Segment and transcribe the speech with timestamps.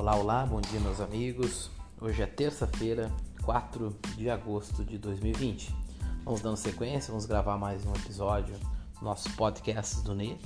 [0.00, 1.70] Olá, olá, bom dia meus amigos.
[2.00, 5.76] Hoje é terça-feira, 4 de agosto de 2020.
[6.24, 8.54] Vamos dando sequência, vamos gravar mais um episódio
[8.94, 10.40] dos nossos podcasts do NE.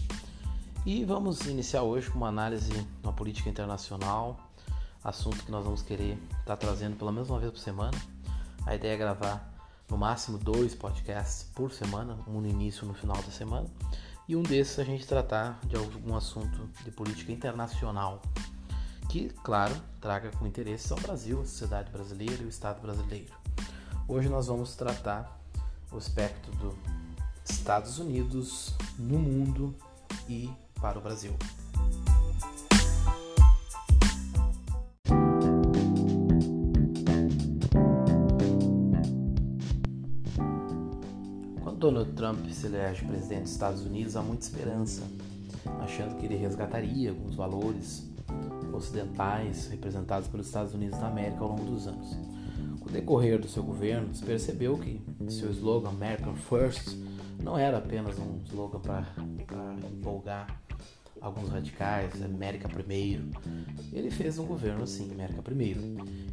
[0.84, 4.40] E vamos iniciar hoje com uma análise na política internacional,
[5.04, 7.96] assunto que nós vamos querer estar trazendo pelo menos uma vez por semana.
[8.66, 9.54] A ideia é gravar
[9.88, 13.68] no máximo dois podcasts por semana, um no início e um no final da semana.
[14.26, 18.20] E um desses a gente tratar de algum assunto de política internacional
[19.14, 23.32] que, claro, traga com interesse ao Brasil, a sociedade brasileira e o Estado brasileiro.
[24.08, 25.40] Hoje nós vamos tratar
[25.92, 26.74] o aspecto dos
[27.48, 29.72] Estados Unidos no mundo
[30.28, 30.50] e
[30.80, 31.32] para o Brasil.
[41.62, 45.04] Quando Donald Trump se elege presidente dos Estados Unidos, há muita esperança,
[45.84, 48.12] achando que ele resgataria alguns valores
[48.74, 52.16] ocidentais representados pelos Estados Unidos da América ao longo dos anos.
[52.80, 56.96] Com o decorrer do seu governo, se percebeu que seu slogan American First
[57.42, 59.06] não era apenas um slogan para
[59.90, 60.60] empolgar
[61.20, 63.30] alguns radicais, América Primeiro.
[63.92, 65.80] Ele fez um governo assim, América Primeiro,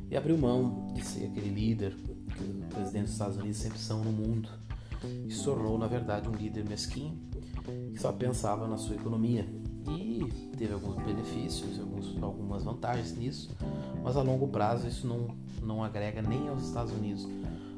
[0.10, 4.04] e abriu mão de ser aquele líder que os presidentes dos Estados Unidos sempre são
[4.04, 4.50] no mundo,
[5.26, 7.18] e se tornou, na verdade, um líder mesquinho
[7.94, 9.46] que só pensava na sua economia
[9.88, 13.56] e teve alguns benefícios, alguns, algumas vantagens nisso,
[14.04, 17.28] mas a longo prazo isso não, não agrega nem aos Estados Unidos,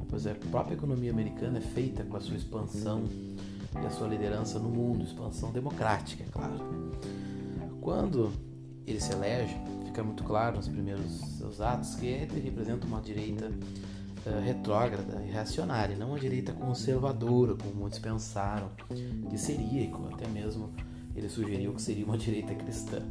[0.10, 3.04] pois a própria economia americana é feita com a sua expansão
[3.82, 6.54] e a sua liderança no mundo, expansão democrática, é claro.
[7.82, 8.32] Quando
[8.86, 11.06] ele se elege, fica muito claro nos primeiros
[11.38, 17.56] seus atos que ele representa uma direita uh, retrógrada e reacionária, não uma direita conservadora,
[17.56, 18.70] como muitos pensaram
[19.30, 20.70] que seria, até mesmo
[21.16, 23.02] ele sugeriu que seria uma direita cristã.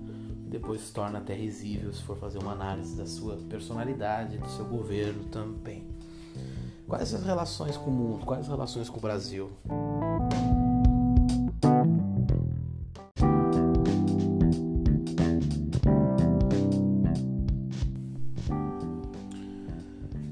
[0.48, 4.66] Depois se torna até risível se for fazer uma análise da sua personalidade, do seu
[4.66, 5.86] governo também.
[6.86, 8.26] Quais as relações com o mundo?
[8.26, 9.50] Quais as relações com o Brasil?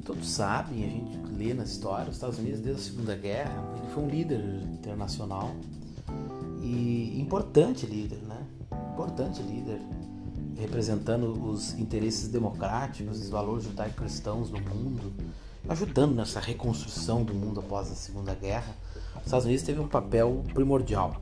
[0.04, 3.90] Todos sabem, a gente lê na história, os Estados Unidos desde a Segunda Guerra, ele
[3.94, 4.40] foi um líder
[4.74, 5.54] internacional
[6.70, 8.46] e importante líder, né?
[8.92, 9.80] Importante líder,
[10.56, 15.12] representando os interesses democráticos, os valores judaico-cristãos no mundo,
[15.68, 18.76] ajudando nessa reconstrução do mundo após a Segunda Guerra.
[19.16, 21.16] Os Estados Unidos teve um papel primordial.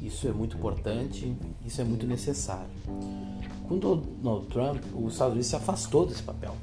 [0.00, 2.70] Isso é muito importante, isso é muito necessário.
[3.68, 6.54] Com Donald Trump, os Estados Unidos se afastou desse papel.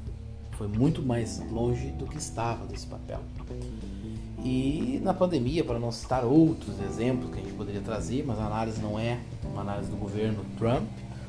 [0.52, 3.20] Foi muito mais longe do que estava desse papel.
[4.42, 8.46] E na pandemia, para não citar outros exemplos que a gente poderia trazer, mas a
[8.46, 10.88] análise não é uma análise do governo Trump,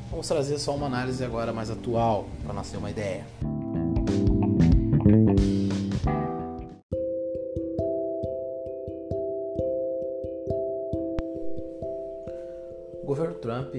[0.10, 3.26] vamos trazer só uma análise agora mais atual, para nós ter uma ideia.
[13.02, 13.76] O governo Trump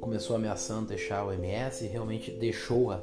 [0.00, 3.00] começou ameaçando deixar o MS e realmente deixou-a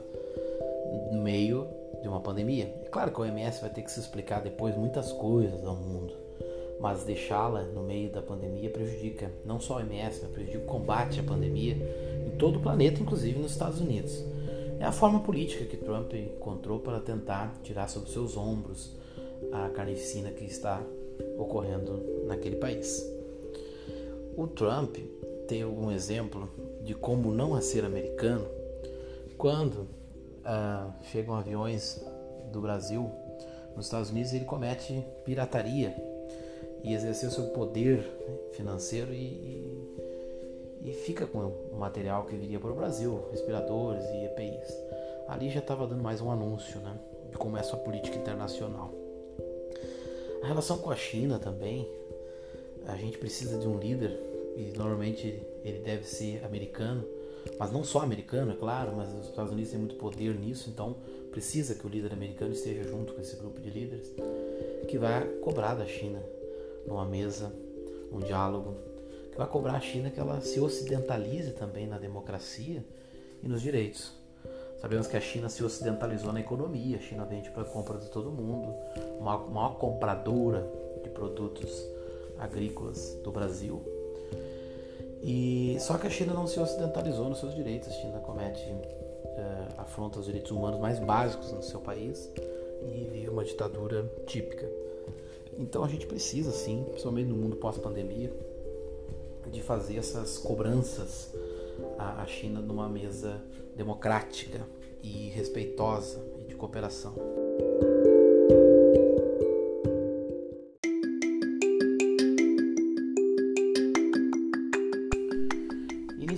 [1.11, 1.67] no meio
[2.07, 2.73] de uma pandemia.
[2.83, 6.13] É claro que a OMS vai ter que se explicar depois muitas coisas ao mundo,
[6.79, 11.19] mas deixá-la no meio da pandemia prejudica não só a OMS, mas prejudica o combate
[11.19, 11.75] à pandemia
[12.25, 14.23] em todo o planeta, inclusive nos Estados Unidos.
[14.79, 18.95] É a forma política que Trump encontrou para tentar tirar sobre seus ombros
[19.51, 20.81] a carnificina que está
[21.37, 23.05] ocorrendo naquele país.
[24.37, 24.95] O Trump
[25.47, 26.49] tem um exemplo
[26.83, 28.45] de como não ser americano
[29.37, 29.96] quando
[30.47, 32.03] uh, chegam aviões
[32.51, 33.11] do Brasil
[33.77, 35.95] nos Estados Unidos ele comete pirataria
[36.83, 38.03] e exercer seu poder
[38.53, 39.17] financeiro e,
[40.81, 44.75] e, e fica com o material que viria para o Brasil, respiradores e EPIs.
[45.27, 46.97] Ali já estava dando mais um anúncio né,
[47.29, 48.91] de como é a sua política internacional.
[50.41, 51.87] A relação com a China também,
[52.87, 54.19] a gente precisa de um líder
[54.55, 57.05] e normalmente ele deve ser americano
[57.59, 60.95] mas não só americano, é claro, mas os Estados Unidos têm muito poder nisso, então
[61.31, 64.11] precisa que o líder americano esteja junto com esse grupo de líderes
[64.87, 66.21] que vai cobrar da China
[66.87, 67.51] numa mesa,
[68.11, 68.75] num diálogo,
[69.31, 72.83] que vai cobrar a China que ela se ocidentalize também na democracia
[73.43, 74.13] e nos direitos.
[74.79, 78.31] Sabemos que a China se ocidentalizou na economia, a China vende para compra de todo
[78.31, 78.73] mundo,
[79.19, 80.67] uma maior compradora
[81.03, 81.83] de produtos
[82.37, 83.81] agrícolas do Brasil
[85.29, 87.89] e só que a China não se ocidentalizou nos seus direitos.
[87.89, 92.31] A China comete uh, afronta os direitos humanos mais básicos no seu país
[92.81, 94.65] e vive uma ditadura típica.
[95.59, 98.31] Então a gente precisa, sim, principalmente no mundo pós-pandemia,
[99.51, 101.33] de fazer essas cobranças
[101.97, 103.41] a China numa mesa
[103.75, 104.61] democrática
[105.03, 107.46] e respeitosa e de cooperação.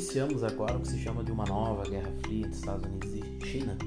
[0.09, 3.45] Iniciamos agora o que se chama de uma nova guerra fria entre Estados Unidos e
[3.45, 3.77] China.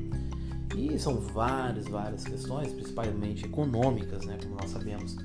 [0.77, 5.17] E são várias, várias questões, principalmente econômicas, né, como nós sabemos.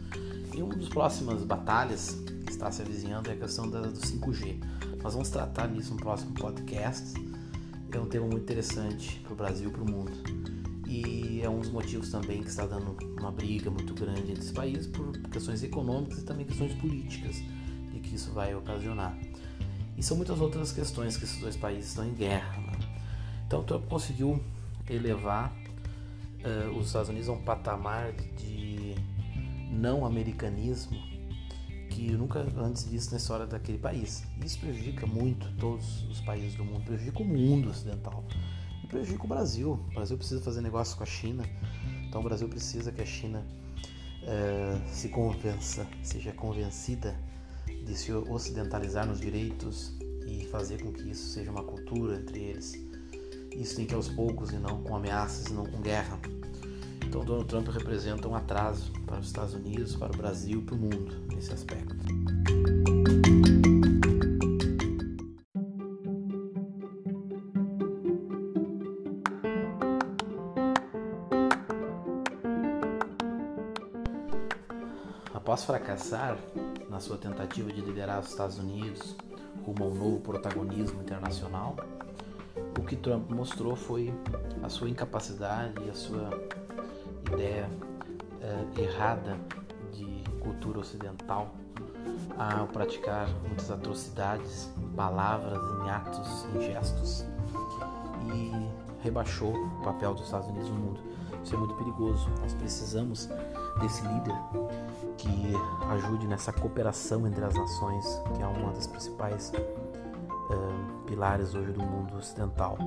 [0.56, 2.18] E uma das próximas batalhas
[2.48, 4.60] que está se avizinhando é a questão da, do 5G.
[5.04, 7.14] Nós vamos tratar nisso no próximo podcast.
[7.92, 10.14] É um tema muito interessante para o Brasil e para o mundo.
[10.88, 14.52] E é um dos motivos também que está dando uma briga muito grande entre os
[14.52, 17.36] países por questões econômicas e também questões políticas
[17.94, 19.16] de que isso vai ocasionar.
[19.98, 22.62] E são muitas outras questões que esses dois países estão em guerra.
[22.62, 22.74] Né?
[23.48, 24.42] Então Trump conseguiu
[24.90, 25.52] elevar
[26.44, 28.96] uh, os Estados Unidos a um patamar de
[29.72, 30.98] não americanismo
[31.90, 34.24] que nunca antes visto na história daquele país.
[34.46, 38.24] Isso prejudica muito todos os países do mundo, prejudica o mundo ocidental
[38.84, 39.80] e prejudica o Brasil.
[39.90, 41.44] O Brasil precisa fazer negócio com a China,
[42.08, 43.44] então o Brasil precisa que a China
[44.22, 47.18] uh, se convença, seja convencida
[47.88, 49.94] de se ocidentalizar nos direitos
[50.28, 52.74] e fazer com que isso seja uma cultura entre eles.
[53.56, 56.20] Isso tem que ir aos poucos e não com ameaças e não com guerra.
[57.06, 60.78] Então, Donald Trump representa um atraso para os Estados Unidos, para o Brasil para o
[60.78, 61.96] mundo nesse aspecto.
[75.34, 76.38] Após fracassar
[76.90, 79.16] na sua tentativa de liderar os Estados Unidos
[79.66, 81.76] rumo a um novo protagonismo internacional,
[82.78, 84.14] o que Trump mostrou foi
[84.64, 86.30] a sua incapacidade e a sua
[87.34, 89.38] ideia uh, errada
[89.92, 91.54] de cultura ocidental
[92.38, 97.26] ao praticar muitas atrocidades em palavras, em atos, em gestos
[98.34, 101.00] e rebaixou o papel dos Estados Unidos no mundo.
[101.44, 102.30] Isso é muito perigoso.
[102.42, 103.30] Nós precisamos
[103.80, 104.36] desse líder
[105.18, 105.54] que
[105.90, 111.82] ajude nessa cooperação entre as nações, que é uma das principais uh, pilares hoje do
[111.82, 112.78] mundo ocidental.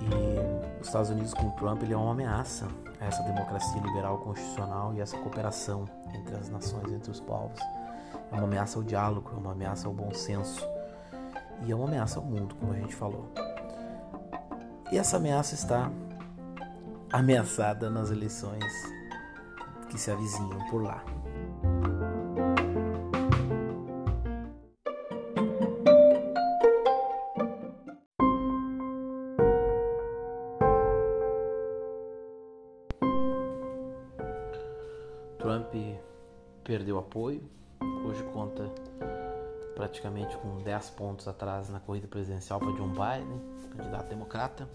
[0.00, 2.66] E os Estados Unidos com Trump ele é uma ameaça
[3.00, 5.84] a essa democracia liberal constitucional e essa cooperação
[6.14, 7.60] entre as nações, entre os povos.
[8.30, 10.66] É uma ameaça ao diálogo, é uma ameaça ao bom senso
[11.64, 13.30] e é uma ameaça ao mundo, como a gente falou.
[14.90, 15.90] E essa ameaça está
[17.12, 18.64] ameaçada nas eleições
[19.88, 21.04] que se avizinham por lá.
[35.38, 35.72] Trump
[36.62, 37.42] perdeu apoio,
[38.04, 38.70] hoje conta
[39.74, 43.40] praticamente com 10 pontos atrás na corrida presidencial para John Biden,
[43.76, 44.68] candidato democrata.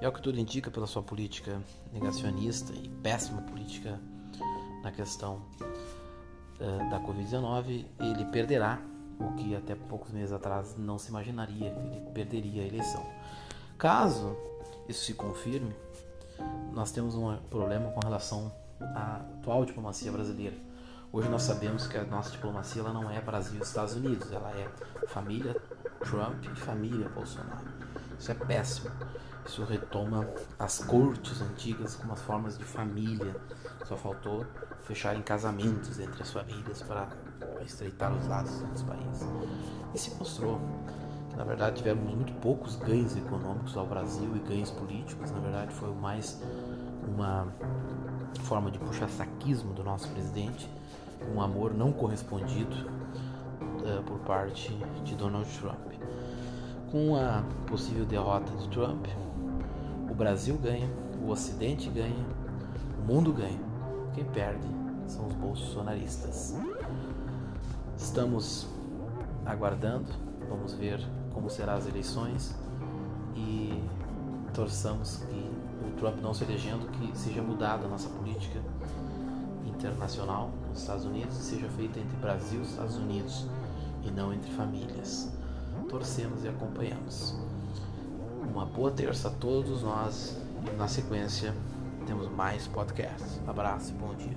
[0.00, 1.60] E é o que tudo indica pela sua política
[1.92, 4.00] negacionista e péssima política
[4.88, 8.80] na questão uh, da Covid-19, ele perderá
[9.20, 13.04] o que até poucos meses atrás não se imaginaria, que ele perderia a eleição.
[13.76, 14.34] Caso
[14.88, 15.74] isso se confirme,
[16.72, 18.50] nós temos um problema com relação
[18.80, 20.56] à atual diplomacia brasileira.
[21.12, 24.50] Hoje nós sabemos que a nossa diplomacia ela não é Brasil e Estados Unidos, ela
[24.52, 24.68] é
[25.08, 25.54] família
[26.00, 27.68] Trump e família Bolsonaro.
[28.18, 28.90] Isso é péssimo.
[29.48, 30.28] Isso retoma
[30.58, 33.34] as cortes antigas como as formas de família.
[33.86, 34.44] Só faltou
[34.82, 37.08] fecharem casamentos entre as famílias para
[37.64, 39.26] estreitar os laços entre os países.
[39.94, 40.60] E se mostrou
[41.30, 45.30] que, na verdade, tivemos muito poucos ganhos econômicos ao Brasil e ganhos políticos.
[45.30, 46.38] Na verdade, foi mais
[47.06, 47.48] uma
[48.42, 50.70] forma de puxar saquismo do nosso presidente,
[51.34, 54.74] um amor não correspondido uh, por parte
[55.04, 55.88] de Donald Trump.
[56.90, 59.06] Com a possível derrota de Trump,
[60.18, 60.90] Brasil ganha,
[61.24, 62.26] o Ocidente ganha,
[62.98, 63.60] o mundo ganha.
[64.12, 64.66] Quem perde
[65.06, 66.56] são os bolsonaristas.
[67.96, 68.66] Estamos
[69.46, 70.08] aguardando,
[70.48, 71.00] vamos ver
[71.32, 72.52] como serão as eleições
[73.36, 73.80] e
[74.52, 75.50] torçamos que
[75.86, 78.60] o Trump não se elegendo, que seja mudada a nossa política
[79.64, 83.46] internacional nos Estados Unidos e seja feita entre Brasil e Estados Unidos
[84.02, 85.32] e não entre famílias.
[85.88, 87.36] Torcemos e acompanhamos.
[88.52, 90.36] Uma boa terça a todos nós
[90.66, 91.54] e na sequência
[92.06, 93.40] temos mais podcasts.
[93.46, 94.36] Abraço e bom dia.